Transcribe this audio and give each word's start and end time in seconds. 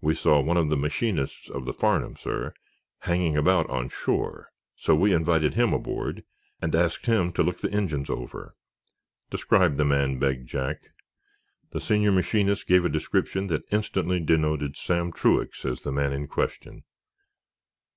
We 0.00 0.14
saw 0.14 0.40
one 0.40 0.56
of 0.56 0.68
the 0.68 0.76
machinists 0.76 1.50
of 1.50 1.64
the 1.64 1.72
'Farnum,' 1.72 2.14
sir, 2.14 2.54
hanging 3.00 3.36
about 3.36 3.68
on 3.68 3.88
shore. 3.88 4.50
So 4.76 4.94
we 4.94 5.12
invited 5.12 5.54
him 5.54 5.72
aboard 5.74 6.22
and 6.62 6.72
asked 6.72 7.06
him 7.06 7.32
to 7.32 7.42
look 7.42 7.58
the 7.58 7.72
engines 7.72 8.08
over." 8.08 8.54
"Describe 9.28 9.74
the 9.74 9.84
man," 9.84 10.20
begged 10.20 10.46
Jack. 10.46 10.84
The 11.72 11.80
senior 11.80 12.12
machinist 12.12 12.68
gave 12.68 12.84
a 12.84 12.88
description 12.88 13.48
that 13.48 13.64
instantly 13.72 14.20
denoted 14.20 14.76
Sam 14.76 15.10
Truax 15.10 15.64
as 15.64 15.80
the 15.80 15.90
man 15.90 16.12
in 16.12 16.28
question. 16.28 16.84